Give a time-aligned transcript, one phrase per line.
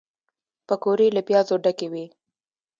[0.67, 2.05] پکورې له پیازو ډکې وي